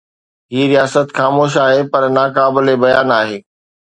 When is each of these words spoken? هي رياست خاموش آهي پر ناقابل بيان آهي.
هي 0.51 0.61
رياست 0.71 1.07
خاموش 1.17 1.53
آهي 1.65 1.81
پر 1.91 2.03
ناقابل 2.15 2.65
بيان 2.83 3.09
آهي. 3.21 3.37